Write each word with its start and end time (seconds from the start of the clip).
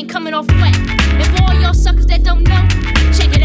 ain't 0.00 0.08
coming 0.08 0.32
off 0.32 0.46
wet. 0.60 0.74
And 0.76 1.36
for 1.36 1.44
all 1.44 1.54
y'all 1.60 1.74
suckers 1.74 2.06
that 2.06 2.22
don't 2.22 2.42
know, 2.44 2.62
check 3.12 3.34
it 3.36 3.39